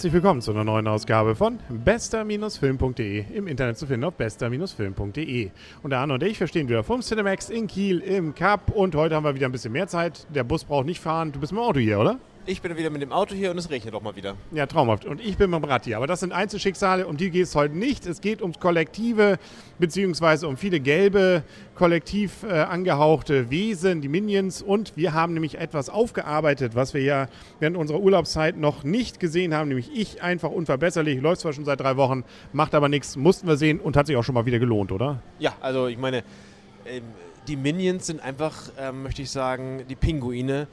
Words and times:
Herzlich 0.00 0.14
willkommen 0.14 0.40
zu 0.40 0.52
einer 0.52 0.64
neuen 0.64 0.88
Ausgabe 0.88 1.34
von 1.34 1.58
bester-film.de 1.68 3.22
im 3.34 3.46
Internet 3.46 3.76
zu 3.76 3.86
finden 3.86 4.04
auf 4.04 4.14
bester-film.de. 4.14 5.50
Und 5.82 5.90
der 5.90 5.98
Arne 5.98 6.14
und 6.14 6.22
ich 6.22 6.38
verstehen 6.38 6.70
wieder 6.70 6.82
vom 6.82 7.02
Cinemax 7.02 7.50
in 7.50 7.66
Kiel 7.66 7.98
im 7.98 8.34
Cup 8.34 8.70
und 8.70 8.94
heute 8.94 9.14
haben 9.14 9.24
wir 9.24 9.34
wieder 9.34 9.44
ein 9.44 9.52
bisschen 9.52 9.72
mehr 9.72 9.88
Zeit. 9.88 10.26
Der 10.34 10.42
Bus 10.42 10.64
braucht 10.64 10.86
nicht 10.86 11.02
fahren. 11.02 11.32
Du 11.32 11.40
bist 11.40 11.52
dem 11.52 11.58
Auto 11.58 11.80
hier, 11.80 12.00
oder? 12.00 12.18
Ich 12.50 12.62
bin 12.62 12.76
wieder 12.76 12.90
mit 12.90 13.00
dem 13.00 13.12
Auto 13.12 13.32
hier 13.32 13.52
und 13.52 13.58
es 13.58 13.70
regnet 13.70 13.94
auch 13.94 14.02
mal 14.02 14.16
wieder. 14.16 14.34
Ja, 14.50 14.66
traumhaft. 14.66 15.04
Und 15.04 15.20
ich 15.20 15.36
bin 15.36 15.50
mit 15.50 15.62
dem 15.62 15.70
Rad 15.70 15.84
hier. 15.84 15.96
Aber 15.96 16.08
das 16.08 16.18
sind 16.18 16.32
Einzelschicksale, 16.32 17.06
um 17.06 17.16
die 17.16 17.30
geht 17.30 17.44
es 17.44 17.54
heute 17.54 17.76
nicht. 17.76 18.04
Es 18.06 18.20
geht 18.20 18.42
ums 18.42 18.58
Kollektive, 18.58 19.38
beziehungsweise 19.78 20.48
um 20.48 20.56
viele 20.56 20.80
gelbe, 20.80 21.44
kollektiv 21.76 22.42
äh, 22.42 22.48
angehauchte 22.48 23.50
Wesen, 23.50 24.00
die 24.00 24.08
Minions. 24.08 24.62
Und 24.62 24.96
wir 24.96 25.12
haben 25.12 25.32
nämlich 25.32 25.58
etwas 25.58 25.90
aufgearbeitet, 25.90 26.74
was 26.74 26.92
wir 26.92 27.02
ja 27.02 27.28
während 27.60 27.76
unserer 27.76 28.00
Urlaubszeit 28.00 28.56
noch 28.56 28.82
nicht 28.82 29.20
gesehen 29.20 29.54
haben. 29.54 29.68
Nämlich 29.68 29.88
ich 29.94 30.20
einfach 30.20 30.50
unverbesserlich. 30.50 31.20
Läuft 31.20 31.42
zwar 31.42 31.52
schon 31.52 31.64
seit 31.64 31.78
drei 31.78 31.96
Wochen, 31.96 32.24
macht 32.52 32.74
aber 32.74 32.88
nichts. 32.88 33.14
Mussten 33.14 33.46
wir 33.46 33.58
sehen 33.58 33.78
und 33.78 33.96
hat 33.96 34.08
sich 34.08 34.16
auch 34.16 34.24
schon 34.24 34.34
mal 34.34 34.44
wieder 34.44 34.58
gelohnt, 34.58 34.90
oder? 34.90 35.22
Ja, 35.38 35.54
also 35.60 35.86
ich 35.86 35.98
meine, 35.98 36.24
ähm, 36.84 37.04
die 37.46 37.54
Minions 37.54 38.08
sind 38.08 38.20
einfach, 38.20 38.72
ähm, 38.76 39.04
möchte 39.04 39.22
ich 39.22 39.30
sagen, 39.30 39.84
die 39.88 39.94
Pinguine 39.94 40.66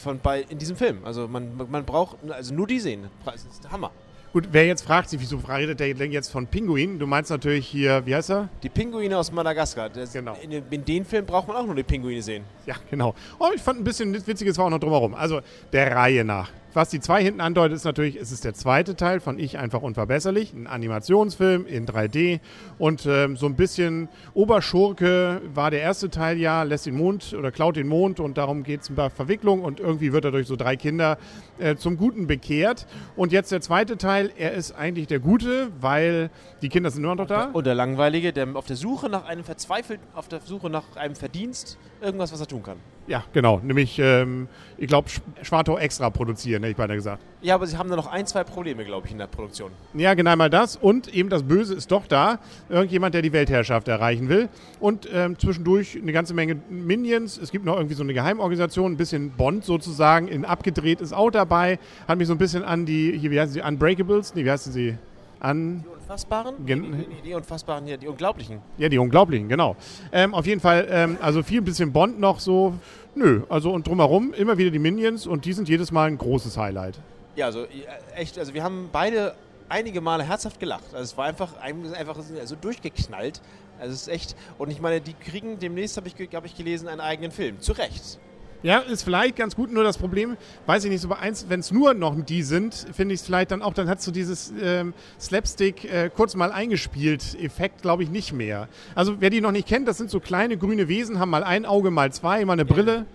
von 0.00 0.18
bei 0.18 0.42
in 0.48 0.58
diesem 0.58 0.76
Film. 0.76 0.98
Also 1.04 1.28
man, 1.28 1.50
man 1.70 1.84
braucht 1.84 2.16
also 2.30 2.54
nur 2.54 2.66
die 2.66 2.80
sehen. 2.80 3.08
Das 3.24 3.44
ist 3.44 3.64
der 3.64 3.70
Hammer. 3.72 3.90
Gut, 4.32 4.46
wer 4.52 4.64
jetzt 4.64 4.82
fragt 4.82 5.08
sich, 5.10 5.20
wieso 5.20 5.38
redet 5.38 5.80
der 5.80 5.88
jetzt 5.88 6.30
von 6.30 6.46
Pinguinen? 6.46 7.00
Du 7.00 7.06
meinst 7.08 7.32
natürlich 7.32 7.66
hier, 7.66 8.06
wie 8.06 8.14
heißt 8.14 8.30
er? 8.30 8.48
Die 8.62 8.68
Pinguine 8.68 9.18
aus 9.18 9.32
Madagaskar. 9.32 9.88
Das, 9.88 10.12
Genau. 10.12 10.36
In, 10.40 10.52
in 10.70 10.84
den 10.84 11.04
Film 11.04 11.26
braucht 11.26 11.48
man 11.48 11.56
auch 11.56 11.66
nur 11.66 11.74
die 11.74 11.82
Pinguine 11.82 12.22
sehen. 12.22 12.44
Ja, 12.64 12.76
genau. 12.88 13.12
Oh, 13.40 13.48
ich 13.52 13.60
fand 13.60 13.80
ein 13.80 13.84
bisschen 13.84 14.14
Witziges 14.24 14.56
war 14.56 14.66
auch 14.66 14.70
noch 14.70 14.78
drumherum. 14.78 15.14
Also 15.14 15.40
der 15.72 15.96
Reihe 15.96 16.24
nach. 16.24 16.48
Was 16.72 16.88
die 16.88 17.00
zwei 17.00 17.20
hinten 17.20 17.40
andeutet, 17.40 17.76
ist 17.76 17.84
natürlich, 17.84 18.14
es 18.14 18.30
ist 18.30 18.44
der 18.44 18.54
zweite 18.54 18.94
Teil 18.94 19.18
von 19.18 19.40
Ich 19.40 19.58
einfach 19.58 19.82
unverbesserlich, 19.82 20.52
ein 20.52 20.68
Animationsfilm 20.68 21.66
in 21.66 21.84
3D 21.84 22.38
und 22.78 23.06
ähm, 23.06 23.36
so 23.36 23.46
ein 23.46 23.56
bisschen 23.56 24.08
Oberschurke 24.34 25.42
war 25.52 25.72
der 25.72 25.80
erste 25.80 26.10
Teil 26.10 26.38
ja, 26.38 26.62
lässt 26.62 26.86
den 26.86 26.94
Mond 26.94 27.34
oder 27.34 27.50
klaut 27.50 27.74
den 27.74 27.88
Mond 27.88 28.20
und 28.20 28.38
darum 28.38 28.62
geht 28.62 28.82
es 28.82 28.88
ein 28.88 28.94
paar 28.94 29.10
Verwicklungen 29.10 29.64
und 29.64 29.80
irgendwie 29.80 30.12
wird 30.12 30.24
er 30.24 30.30
durch 30.30 30.46
so 30.46 30.54
drei 30.54 30.76
Kinder 30.76 31.18
äh, 31.58 31.74
zum 31.74 31.96
Guten 31.96 32.28
bekehrt. 32.28 32.86
Und 33.16 33.32
jetzt 33.32 33.50
der 33.50 33.60
zweite 33.60 33.98
Teil, 33.98 34.30
er 34.38 34.52
ist 34.52 34.70
eigentlich 34.70 35.08
der 35.08 35.18
Gute, 35.18 35.72
weil 35.80 36.30
die 36.62 36.68
Kinder 36.68 36.92
sind 36.92 37.02
nur 37.02 37.16
noch 37.16 37.26
da. 37.26 37.50
Und 37.52 37.66
der 37.66 37.74
Langweilige, 37.74 38.32
der 38.32 38.54
auf 38.54 38.66
der 38.66 38.76
Suche 38.76 39.08
nach 39.08 39.24
einem 39.24 39.42
verzweifelt, 39.42 39.98
auf 40.14 40.28
der 40.28 40.40
Suche 40.40 40.70
nach 40.70 40.84
einem 40.94 41.16
Verdienst, 41.16 41.78
irgendwas, 42.00 42.32
was 42.32 42.40
er 42.40 42.46
tun 42.46 42.62
kann. 42.62 42.76
Ja, 43.10 43.24
genau. 43.32 43.58
Nämlich, 43.60 43.98
ähm, 43.98 44.46
ich 44.78 44.86
glaube, 44.86 45.08
Schwartau 45.42 45.76
extra 45.76 46.10
produzieren, 46.10 46.62
hätte 46.62 46.70
ich 46.70 46.76
beinahe 46.76 46.96
gesagt. 46.96 47.20
Ja, 47.42 47.56
aber 47.56 47.66
sie 47.66 47.76
haben 47.76 47.90
da 47.90 47.96
noch 47.96 48.06
ein, 48.06 48.24
zwei 48.24 48.44
Probleme, 48.44 48.84
glaube 48.84 49.08
ich, 49.08 49.12
in 49.12 49.18
der 49.18 49.26
Produktion. 49.26 49.72
Ja, 49.94 50.14
genau 50.14 50.36
mal 50.36 50.48
das. 50.48 50.76
Und 50.76 51.12
eben 51.12 51.28
das 51.28 51.42
Böse 51.42 51.74
ist 51.74 51.90
doch 51.90 52.06
da. 52.06 52.38
Irgendjemand, 52.68 53.16
der 53.16 53.22
die 53.22 53.32
Weltherrschaft 53.32 53.88
erreichen 53.88 54.28
will. 54.28 54.48
Und 54.78 55.08
ähm, 55.12 55.36
zwischendurch 55.36 55.98
eine 56.00 56.12
ganze 56.12 56.34
Menge 56.34 56.60
Minions. 56.68 57.36
Es 57.36 57.50
gibt 57.50 57.64
noch 57.64 57.74
irgendwie 57.74 57.96
so 57.96 58.04
eine 58.04 58.14
Geheimorganisation, 58.14 58.92
ein 58.92 58.96
bisschen 58.96 59.32
Bond 59.32 59.64
sozusagen, 59.64 60.28
in 60.28 60.44
abgedreht 60.44 61.00
ist 61.00 61.12
auch 61.12 61.32
dabei. 61.32 61.80
Hat 62.06 62.16
mich 62.16 62.28
so 62.28 62.34
ein 62.34 62.38
bisschen 62.38 62.62
an 62.62 62.86
die, 62.86 63.18
hier, 63.18 63.32
wie 63.32 63.40
heißen 63.40 63.54
sie, 63.54 63.60
Unbreakables? 63.60 64.36
Nee, 64.36 64.44
wie 64.44 64.52
heißen 64.52 64.72
sie? 64.72 64.96
An, 65.40 65.82
Die 65.84 65.88
Unfassbaren? 65.88 66.66
Gen- 66.66 66.92
die, 66.92 67.06
die, 67.16 67.22
die 67.22 67.34
Unfassbaren 67.34 67.86
hier, 67.86 67.96
die 67.96 68.08
Unglaublichen. 68.08 68.60
ja, 68.78 68.88
die 68.88 68.98
Unglaublichen, 68.98 69.48
genau. 69.48 69.74
Ähm, 70.12 70.34
auf 70.34 70.46
jeden 70.46 70.60
Fall, 70.60 70.86
ähm, 70.90 71.18
also 71.20 71.42
viel 71.42 71.60
ein 71.60 71.64
bisschen 71.64 71.92
Bond 71.92 72.20
noch 72.20 72.40
so. 72.40 72.74
Nö, 73.14 73.42
also 73.48 73.72
und 73.72 73.86
drumherum 73.86 74.32
immer 74.34 74.56
wieder 74.58 74.70
die 74.70 74.78
Minions 74.78 75.26
und 75.26 75.44
die 75.44 75.52
sind 75.52 75.68
jedes 75.68 75.90
Mal 75.90 76.08
ein 76.08 76.18
großes 76.18 76.56
Highlight. 76.56 76.98
Ja, 77.36 77.46
also 77.46 77.64
äh, 77.64 77.66
echt, 78.14 78.38
also 78.38 78.54
wir 78.54 78.62
haben 78.62 78.88
beide 78.92 79.34
einige 79.68 80.00
Male 80.00 80.22
herzhaft 80.24 80.60
gelacht. 80.60 80.84
Also 80.92 81.02
es 81.04 81.16
war 81.16 81.24
einfach, 81.26 81.56
ein- 81.60 81.94
einfach 81.94 82.16
so 82.44 82.56
durchgeknallt. 82.56 83.40
Also 83.80 83.94
es 83.94 84.02
ist 84.02 84.08
echt, 84.08 84.36
und 84.58 84.70
ich 84.70 84.80
meine, 84.80 85.00
die 85.00 85.14
kriegen 85.14 85.58
demnächst, 85.58 85.96
habe 85.96 86.06
ich, 86.08 86.14
hab 86.34 86.44
ich 86.44 86.54
gelesen, 86.54 86.86
einen 86.86 87.00
eigenen 87.00 87.30
Film. 87.30 87.60
Zu 87.60 87.72
Recht. 87.72 88.18
Ja, 88.62 88.80
ist 88.80 89.02
vielleicht 89.02 89.36
ganz 89.36 89.56
gut, 89.56 89.72
nur 89.72 89.84
das 89.84 89.96
Problem, 89.96 90.36
weiß 90.66 90.84
ich 90.84 90.90
nicht, 90.90 91.00
so 91.00 91.08
bei 91.08 91.18
eins, 91.18 91.46
wenn 91.48 91.60
es 91.60 91.70
nur 91.70 91.94
noch 91.94 92.14
die 92.24 92.42
sind, 92.42 92.74
finde 92.92 93.14
ich 93.14 93.20
es 93.20 93.26
vielleicht 93.26 93.52
dann 93.52 93.62
auch, 93.62 93.72
dann 93.72 93.88
hat 93.88 94.02
so 94.02 94.10
dieses 94.10 94.52
ähm, 94.62 94.92
Slapstick 95.18 95.84
äh, 95.84 96.10
kurz 96.14 96.34
mal 96.34 96.52
eingespielt 96.52 97.36
Effekt, 97.40 97.80
glaube 97.80 98.02
ich, 98.02 98.10
nicht 98.10 98.34
mehr. 98.34 98.68
Also 98.94 99.20
wer 99.20 99.30
die 99.30 99.40
noch 99.40 99.52
nicht 99.52 99.66
kennt, 99.66 99.88
das 99.88 99.96
sind 99.96 100.10
so 100.10 100.20
kleine 100.20 100.58
grüne 100.58 100.88
Wesen, 100.88 101.18
haben 101.18 101.30
mal 101.30 101.42
ein 101.42 101.64
Auge, 101.64 101.90
mal 101.90 102.12
zwei, 102.12 102.44
mal 102.44 102.52
eine 102.52 102.66
Brille. 102.66 103.06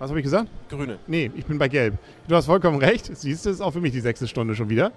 Was 0.00 0.08
habe 0.08 0.18
ich 0.18 0.24
gesagt? 0.24 0.48
Grüne. 0.70 0.98
Nee, 1.06 1.30
ich 1.36 1.44
bin 1.44 1.58
bei 1.58 1.68
Gelb. 1.68 1.98
Du 2.26 2.34
hast 2.34 2.46
vollkommen 2.46 2.78
recht. 2.78 3.14
Siehst 3.14 3.44
du, 3.44 3.50
ist 3.50 3.60
auch 3.60 3.72
für 3.72 3.82
mich 3.82 3.92
die 3.92 4.00
sechste 4.00 4.26
Stunde 4.26 4.54
schon 4.54 4.70
wieder. 4.70 4.92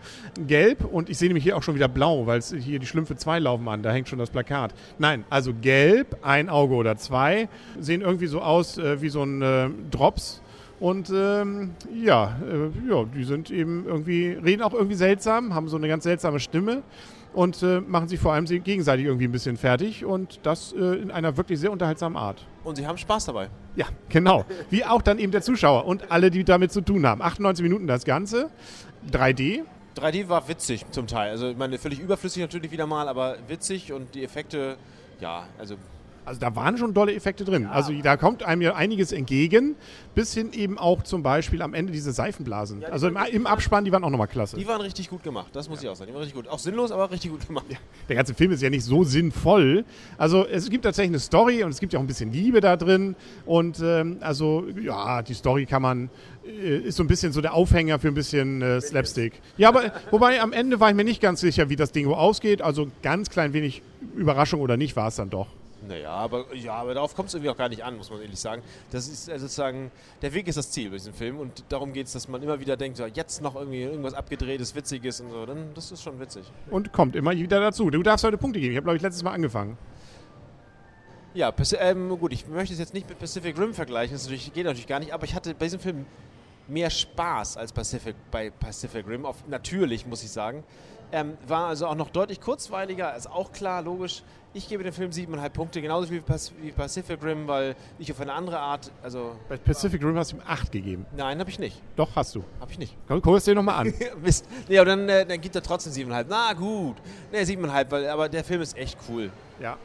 Gelb 0.47 0.86
und 0.86 1.09
ich 1.09 1.18
sehe 1.18 1.28
nämlich 1.28 1.44
hier 1.44 1.58
auch 1.58 1.62
schon 1.62 1.75
wieder 1.75 1.90
blau, 1.90 2.25
weil 2.25 2.41
hier 2.41 2.80
die 2.80 2.86
Schlümpfe 2.86 3.18
2 3.18 3.40
laufen 3.40 3.68
an. 3.68 3.84
Da 3.84 3.92
hängt 3.92 4.08
schon 4.08 4.18
das 4.18 4.30
Plakat. 4.30 4.74
Nein, 5.00 5.25
also 5.30 5.53
gelb, 5.53 6.16
ein 6.22 6.47
Auge 6.47 6.75
oder 6.75 6.96
zwei, 6.96 7.50
sehen 7.78 8.00
irgendwie 8.00 8.28
so 8.28 8.42
aus 8.42 8.78
äh, 8.78 9.02
wie 9.02 9.09
so 9.09 9.24
ein 9.24 9.42
äh, 9.42 9.69
Drops. 9.92 10.42
Und 10.80 11.12
ähm, 11.13 11.72
ja, 11.94 12.38
äh, 12.50 12.90
ja, 12.90 13.03
die 13.03 13.25
sind 13.25 13.52
eben 13.52 13.86
irgendwie, 13.86 14.38
reden 14.42 14.62
auch 14.62 14.74
irgendwie 14.74 14.96
seltsam, 14.96 15.53
haben 15.53 15.68
so 15.68 15.75
eine 15.75 15.90
ganz 15.90 16.06
seltsame 16.06 16.40
Stimme 16.40 16.81
und 17.34 17.62
äh, 17.64 17.82
machen 17.82 18.08
sich 18.08 18.20
vor 18.20 18.34
allem 18.34 18.48
sie- 18.48 18.60
gegenseitig 18.60 19.06
irgendwie 19.06 19.26
ein 19.28 19.32
bisschen 19.32 19.58
fertig 19.58 20.06
und 20.06 20.40
das 20.44 20.74
äh, 20.74 20.78
in 21.02 21.12
einer 21.12 21.36
wirklich 21.38 21.60
sehr 21.60 21.72
unterhaltsamen 21.72 22.18
Art. 22.18 22.46
Und 22.64 22.76
sie 22.78 22.88
haben 22.88 22.98
Spaß 22.98 23.26
dabei. 23.26 23.50
Ja, 23.76 23.88
genau. 24.10 24.46
Wie 24.70 24.86
auch 24.86 25.02
dann 25.02 25.20
eben 25.20 25.32
der 25.32 25.42
Zuschauer 25.42 25.86
und 25.86 26.12
alle, 26.12 26.32
die 26.32 26.44
damit 26.44 26.72
zu 26.72 26.82
tun 26.82 27.06
haben. 27.06 27.22
98 27.22 27.64
Minuten 27.64 27.88
das 27.88 28.06
Ganze, 28.06 28.50
3D. 29.12 29.62
3D 29.98 30.30
war 30.30 30.48
witzig 30.48 30.86
zum 30.92 31.08
Teil. 31.08 31.32
Also 31.32 31.50
ich 31.50 31.58
meine, 31.58 31.78
völlig 31.78 32.00
überflüssig 32.00 32.42
natürlich 32.42 32.72
wieder 32.72 32.88
mal, 32.88 33.08
aber 33.08 33.38
witzig 33.48 33.92
und 33.94 34.16
die 34.16 34.24
Effekte, 34.24 34.78
ja, 35.20 35.46
also 35.60 35.76
Also 36.26 36.40
da 36.40 36.56
waren 36.56 36.78
schon 36.78 36.94
tolle 36.94 37.14
Effekte 37.14 37.44
drin. 37.44 37.66
Also 37.66 37.94
da 38.02 38.18
kommt 38.18 38.44
einem 38.44 38.62
ja 38.62 38.76
einiges 38.76 39.12
entgegen, 39.12 39.76
bis 40.16 40.34
hin 40.34 40.54
eben 40.54 40.78
auch 40.78 41.04
zum 41.04 41.24
Beispiel 41.24 41.62
am 41.62 41.74
Ende 41.74 41.92
diese 41.92 42.12
Seifenblasen. 42.12 42.82
Ja, 42.82 42.88
die 42.88 42.94
also 42.94 43.08
im, 43.08 43.18
im 43.32 43.48
Abspann, 43.48 43.86
die 43.86 43.92
waren 43.92 44.04
auch 44.04 44.10
nochmal 44.10 44.28
klasse. 44.28 44.56
die 44.58 44.68
waren 44.68 44.82
richtig 44.82 45.10
gut 45.10 45.24
gemacht. 45.24 45.48
Das 45.54 45.70
muss 45.70 45.84
ich 45.84 45.90
auch 45.90 45.96
sagen. 45.96 46.10
Die 46.10 46.14
waren 46.14 46.24
richtig 46.24 46.36
gut. 46.36 46.48
Auch 46.48 46.60
sinnlos, 46.60 46.92
aber 46.92 47.12
richtig 47.12 47.32
gut 47.32 47.46
gemacht. 47.48 47.66
Der 48.10 48.16
ganze 48.16 48.34
Film 48.34 48.52
ist 48.52 48.62
ja 48.62 48.70
nicht 48.70 48.84
so 48.84 49.04
sinnvoll. 49.04 49.86
Also 50.18 50.46
es 50.46 50.70
gibt 50.70 50.86
tatsächlich 50.86 51.12
eine 51.12 51.20
Story 51.20 51.64
und 51.64 51.72
es 51.72 51.80
gibt 51.80 51.94
ja 51.94 52.00
auch 52.00 52.04
ein 52.04 52.08
bisschen 52.08 52.32
Liebe 52.32 52.62
da 52.62 52.78
drin. 52.78 53.16
Und 53.46 53.80
ähm, 53.84 54.18
also 54.22 54.66
ja, 54.82 55.22
die 55.22 55.34
Story 55.34 55.66
kann 55.66 55.82
man, 55.82 56.10
äh, 56.46 56.78
ist 56.78 56.98
so 56.98 57.04
ein 57.04 57.08
bisschen 57.08 57.34
so 57.34 57.42
der 57.42 57.54
Aufhänger 57.54 58.00
für 58.00 58.08
ein 58.08 58.14
bisschen 58.14 58.62
äh, 58.62 58.82
Slapstick. 58.82 59.34
Ja, 59.58 59.70
aber 59.70 59.92
wobei 60.12 60.42
am 60.42 60.54
Ende 60.54 60.80
war 60.80 60.90
ich 60.90 60.96
mir 60.96 61.04
nicht 61.04 61.22
ganz 61.22 61.42
sicher, 61.42 61.70
wie 61.70 61.76
das 61.76 61.92
Ding 61.92 62.08
wo 62.08 62.14
ausgeht. 62.14 62.62
Also 62.62 62.88
ganz 63.02 63.30
klein 63.30 63.54
wenig 63.54 63.82
Überraschung 64.16 64.62
oder 64.62 64.78
nicht 64.78 64.96
war 64.96 65.08
es 65.08 65.16
dann 65.16 65.30
doch. 65.30 65.48
Naja, 65.88 66.12
aber, 66.12 66.54
ja, 66.56 66.76
aber 66.76 66.94
darauf 66.94 67.16
kommt 67.16 67.28
es 67.28 67.34
irgendwie 67.34 67.50
auch 67.50 67.58
gar 67.58 67.70
nicht 67.70 67.84
an, 67.84 67.98
muss 67.98 68.10
man 68.10 68.22
ehrlich 68.22 68.40
sagen. 68.40 68.62
Das 68.92 69.08
ist 69.08 69.30
also 69.30 69.46
sozusagen, 69.46 69.92
der 70.22 70.34
Weg 70.34 70.48
ist 70.48 70.58
das 70.58 70.72
Ziel 70.72 70.90
bei 70.90 70.96
diesem 70.96 71.14
Film 71.14 71.40
und 71.40 71.64
darum 71.70 71.92
geht 71.94 72.08
es, 72.08 72.14
dass 72.14 72.28
man 72.28 72.42
immer 72.42 72.60
wieder 72.60 72.78
denkt, 72.78 72.98
so, 72.98 73.06
jetzt 73.06 73.42
noch 73.42 73.56
irgendwie 73.56 73.82
irgendwas 73.82 74.14
abgedrehtes, 74.14 74.76
witziges 74.76 75.20
und 75.20 75.32
so, 75.32 75.46
dann 75.46 75.74
das 75.74 75.92
ist 75.92 76.02
schon 76.02 76.20
witzig. 76.20 76.46
Und 76.70 76.94
kommt 76.94 77.16
immer 77.16 77.32
wieder 77.32 77.60
dazu. 77.60 77.90
Du 77.90 78.02
darfst 78.02 78.24
heute 78.24 78.38
Punkte 78.38 78.60
geben. 78.60 78.72
Ich 78.72 78.78
habe, 78.78 78.86
glaube 78.86 78.98
ich, 78.98 79.04
letztes 79.04 79.24
Mal 79.24 79.32
angefangen. 79.32 79.78
Ja, 81.34 81.52
ähm, 81.80 82.10
gut, 82.20 82.32
ich 82.32 82.48
möchte 82.48 82.74
es 82.74 82.80
jetzt 82.80 82.94
nicht 82.94 83.10
mit 83.10 83.18
Pacific 83.18 83.58
Rim 83.58 83.74
vergleichen, 83.74 84.14
das 84.14 84.24
natürlich, 84.24 84.54
geht 84.54 84.66
natürlich 84.66 84.86
gar 84.86 85.00
nicht, 85.00 85.14
aber 85.14 85.24
ich 85.24 85.34
hatte 85.34 85.56
bei 85.56 85.66
diesem 85.66 85.80
Film 85.80 86.06
mehr 86.68 86.92
Spaß 86.92 87.58
als 87.58 87.74
Pacific, 87.74 88.16
bei 88.30 88.52
Pacific 88.52 89.08
Rim, 89.08 89.26
auf, 89.26 89.48
natürlich 89.48 90.06
muss 90.06 90.24
ich 90.24 90.30
sagen. 90.30 90.64
Ähm, 91.13 91.38
war 91.47 91.68
also 91.68 91.85
auch 91.88 91.96
noch 91.96 92.09
deutlich 92.09 92.41
kurzweiliger, 92.41 93.16
ist 93.16 93.29
auch 93.29 93.51
klar, 93.53 93.81
logisch. 93.84 94.24
Ich 94.56 94.68
gebe 94.68 94.84
dem 94.84 94.94
Film 94.94 95.09
7,5 95.12 95.50
Punkte, 95.50 95.81
genauso 95.81 96.12
wie, 96.12 96.19
Pas- 96.19 96.51
wie 96.62 96.71
Pacific 96.71 97.24
Rim, 97.24 97.48
weil 97.48 97.75
ich 97.98 98.12
auf 98.12 98.19
eine 98.19 98.33
andere 98.33 98.60
Art, 98.60 98.92
also 99.01 99.36
Bei 99.50 99.57
Pacific 99.57 100.04
Rim 100.04 100.15
hast 100.18 100.31
du 100.31 100.36
ihm 100.38 100.42
8 100.45 100.71
gegeben. 100.71 101.06
nein, 101.15 101.39
habe 101.39 101.50
ich 101.50 101.57
nicht. 101.60 101.81
Doch, 101.95 102.10
hast 102.15 102.36
du. 102.36 102.44
Habe 102.60 102.71
ich 102.71 102.77
nicht. 102.77 102.95
Komm, 103.07 103.21
guck 103.21 103.38
es 103.38 103.45
dir 103.45 103.56
nochmal 103.56 103.88
an. 103.88 103.94
Mist. 104.24 104.45
Nee, 104.68 104.77
aber 104.77 104.86
dann, 104.86 105.07
äh, 105.10 105.25
dann 105.25 105.39
gibt 105.42 105.56
er 105.56 105.63
trotzdem 105.63 105.94
7,5. 105.94 106.25
Na 106.30 106.54
gut. 106.54 106.98
Nee, 107.31 107.42
7,5, 107.42 107.86
weil, 107.92 108.07
aber 108.09 108.30
der 108.30 108.44
Film 108.44 108.62
ist 108.62 108.75
echt 108.77 108.98
cool. 109.09 109.31
Ja. 109.59 109.77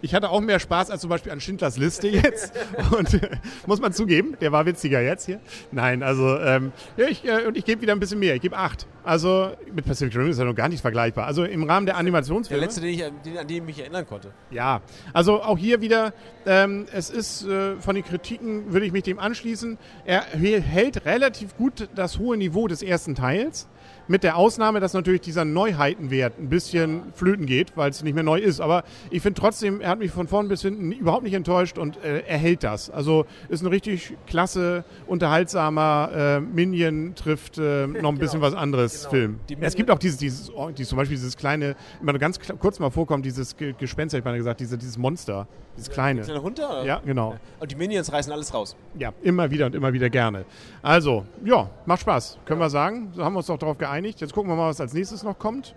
Ich 0.00 0.14
hatte 0.14 0.30
auch 0.30 0.40
mehr 0.40 0.58
Spaß 0.58 0.90
als 0.90 1.02
zum 1.02 1.10
Beispiel 1.10 1.30
an 1.30 1.40
Schindlers 1.40 1.76
Liste 1.76 2.08
jetzt. 2.08 2.52
Und 2.96 3.12
äh, 3.14 3.30
muss 3.66 3.80
man 3.80 3.92
zugeben, 3.92 4.36
der 4.40 4.50
war 4.50 4.64
witziger 4.66 5.00
jetzt 5.02 5.26
hier. 5.26 5.38
Nein, 5.70 6.02
also 6.02 6.38
ähm, 6.38 6.72
ja, 6.96 7.06
ich, 7.06 7.24
äh, 7.24 7.44
und 7.46 7.56
ich 7.58 7.64
gebe 7.64 7.82
wieder 7.82 7.92
ein 7.92 8.00
bisschen 8.00 8.18
mehr. 8.18 8.34
Ich 8.36 8.40
gebe 8.40 8.56
8. 8.56 8.86
Also 9.04 9.50
mit 9.72 9.84
Pacific 9.84 10.16
Rim 10.16 10.30
ist 10.30 10.38
ja 10.38 10.44
noch 10.44 10.54
gar 10.54 10.68
nicht 10.68 10.75
vergleichbar. 10.80 11.26
Also 11.26 11.44
im 11.44 11.62
Rahmen 11.64 11.86
der 11.86 11.94
Der 11.94 12.00
Animationsfilme. 12.00 12.62
letzte, 12.64 12.80
den 12.80 12.90
ich, 12.90 13.04
an 13.04 13.12
den, 13.24 13.38
an 13.38 13.46
den 13.46 13.56
ich 13.58 13.62
mich 13.62 13.78
erinnern 13.80 14.06
konnte. 14.06 14.32
Ja, 14.50 14.80
also 15.12 15.42
auch 15.42 15.58
hier 15.58 15.80
wieder, 15.80 16.12
ähm, 16.46 16.86
es 16.92 17.10
ist 17.10 17.44
äh, 17.46 17.76
von 17.76 17.94
den 17.94 18.04
Kritiken, 18.04 18.72
würde 18.72 18.86
ich 18.86 18.92
mich 18.92 19.02
dem 19.04 19.18
anschließen, 19.18 19.78
er 20.04 20.22
hält 20.22 21.04
relativ 21.04 21.56
gut 21.56 21.88
das 21.94 22.18
hohe 22.18 22.36
Niveau 22.36 22.68
des 22.68 22.82
ersten 22.82 23.14
Teils. 23.14 23.66
Mit 24.08 24.22
der 24.22 24.36
Ausnahme, 24.36 24.78
dass 24.78 24.92
natürlich 24.94 25.20
dieser 25.22 25.44
Neuheitenwert 25.44 26.38
ein 26.38 26.48
bisschen 26.48 27.12
flöten 27.14 27.44
geht, 27.44 27.76
weil 27.76 27.90
es 27.90 28.04
nicht 28.04 28.14
mehr 28.14 28.22
neu 28.22 28.38
ist. 28.38 28.60
Aber 28.60 28.84
ich 29.10 29.20
finde 29.20 29.40
trotzdem, 29.40 29.80
er 29.80 29.90
hat 29.90 29.98
mich 29.98 30.12
von 30.12 30.28
vorn 30.28 30.46
bis 30.46 30.62
hinten 30.62 30.92
überhaupt 30.92 31.24
nicht 31.24 31.34
enttäuscht 31.34 31.76
und 31.76 31.96
äh, 32.04 32.20
er 32.26 32.38
hält 32.38 32.62
das. 32.62 32.88
Also 32.88 33.26
ist 33.48 33.62
ein 33.62 33.66
richtig 33.66 34.14
klasse, 34.28 34.84
unterhaltsamer 35.06 36.10
äh, 36.14 36.40
Minion 36.40 37.14
trifft 37.14 37.58
äh, 37.58 37.86
noch 37.86 38.10
ein 38.12 38.18
bisschen 38.18 38.40
Genau. 38.40 38.52
was 38.52 38.54
anderes 38.54 39.00
Genau. 39.02 39.10
Film. 39.10 39.40
Es 39.60 39.74
gibt 39.74 39.90
auch 39.90 39.98
dieses, 39.98 40.18
dieses, 40.18 40.52
oh, 40.54 40.70
dieses, 40.70 40.90
zum 40.90 40.98
Beispiel 40.98 41.16
dieses 41.16 41.36
kleine, 41.36 41.74
immer 42.00 42.12
ganz 42.14 42.38
kurz 42.58 42.78
mal 42.78 42.90
vorkommt, 42.90 43.24
dieses 43.26 43.56
Ge 43.56 43.74
Gespenst, 43.78 44.12
hätte 44.14 44.20
ich 44.20 44.24
mal 44.24 44.36
gesagt, 44.36 44.60
diese, 44.60 44.78
dieses 44.78 44.96
Monster, 44.98 45.46
dieses 45.76 45.90
kleine. 45.90 46.22
Kleine 46.22 46.40
oder? 46.40 46.84
Ja, 46.84 47.00
genau. 47.04 47.36
Und 47.60 47.70
die 47.70 47.76
Minions 47.76 48.12
reißen 48.12 48.32
alles 48.32 48.52
raus. 48.54 48.76
Ja, 48.98 49.12
immer 49.22 49.50
wieder 49.50 49.66
und 49.66 49.74
immer 49.74 49.92
wieder 49.92 50.08
gerne. 50.10 50.44
Also, 50.82 51.24
ja, 51.44 51.68
macht 51.86 52.00
Spaß, 52.02 52.38
können 52.44 52.60
wir 52.60 52.70
sagen. 52.70 53.10
So 53.14 53.24
haben 53.24 53.32
wir 53.34 53.38
uns 53.38 53.46
doch 53.46 53.58
darauf 53.58 53.75
geeinigt. 53.78 54.20
Jetzt 54.20 54.32
gucken 54.32 54.50
wir 54.50 54.56
mal, 54.56 54.68
was 54.68 54.80
als 54.80 54.92
nächstes 54.94 55.22
noch 55.22 55.38
kommt. 55.38 55.74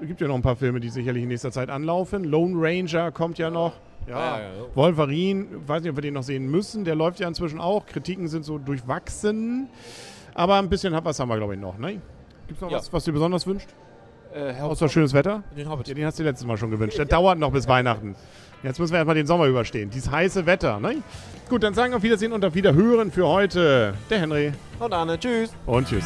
Es 0.00 0.06
gibt 0.06 0.20
ja 0.20 0.28
noch 0.28 0.34
ein 0.36 0.42
paar 0.42 0.56
Filme, 0.56 0.78
die 0.80 0.88
sicherlich 0.90 1.22
in 1.24 1.28
nächster 1.28 1.50
Zeit 1.50 1.70
anlaufen. 1.70 2.24
Lone 2.24 2.54
Ranger 2.56 3.10
kommt 3.10 3.38
ja 3.38 3.50
noch. 3.50 3.72
Ja, 4.06 4.14
Ja, 4.18 4.38
ja, 4.38 4.42
ja. 4.44 4.50
Wolverine, 4.74 5.46
weiß 5.66 5.82
nicht, 5.82 5.90
ob 5.90 5.96
wir 5.96 6.02
den 6.02 6.14
noch 6.14 6.22
sehen 6.22 6.48
müssen. 6.50 6.84
Der 6.84 6.94
läuft 6.94 7.20
ja 7.20 7.28
inzwischen 7.28 7.60
auch. 7.60 7.84
Kritiken 7.84 8.28
sind 8.28 8.44
so 8.44 8.58
durchwachsen. 8.58 9.68
Aber 10.34 10.56
ein 10.56 10.68
bisschen 10.68 10.94
was 11.04 11.18
haben 11.18 11.28
wir, 11.28 11.36
glaube 11.36 11.54
ich, 11.54 11.60
noch. 11.60 11.76
Ne? 11.78 12.00
Gibt 12.46 12.56
es 12.56 12.60
noch 12.60 12.70
Ja. 12.70 12.78
was, 12.78 12.92
was 12.92 13.04
du 13.04 13.10
dir 13.10 13.14
besonders 13.14 13.46
wünscht? 13.46 13.68
Äh, 14.32 14.52
Außer 14.60 14.88
schönes 14.88 15.12
Wetter? 15.14 15.42
den 15.56 15.68
Hobbit. 15.68 15.88
Ja, 15.88 15.94
den 15.94 16.04
hast 16.06 16.18
du 16.18 16.22
letztes 16.22 16.46
Mal 16.46 16.56
schon 16.56 16.70
gewünscht. 16.70 16.96
Der 16.98 17.06
dauert 17.06 17.38
noch 17.38 17.50
bis 17.50 17.66
Weihnachten. 17.66 18.14
Jetzt 18.62 18.78
müssen 18.78 18.92
wir 18.92 18.98
erstmal 18.98 19.14
den 19.16 19.26
Sommer 19.26 19.46
überstehen. 19.46 19.90
Dieses 19.90 20.10
heiße 20.10 20.44
Wetter. 20.46 20.78
Ne? 20.80 20.96
Gut, 21.48 21.62
dann 21.62 21.74
sagen 21.74 21.92
wir 21.92 21.96
auf 21.96 22.02
Wiedersehen 22.02 22.32
und 22.32 22.44
auf 22.44 22.54
Wiederhören 22.54 23.10
für 23.10 23.26
heute. 23.26 23.94
Der 24.10 24.20
Henry 24.20 24.52
Und 24.78 24.92
Arne, 24.92 25.18
tschüss. 25.18 25.50
und 25.66 25.88
tschüss. 25.88 26.04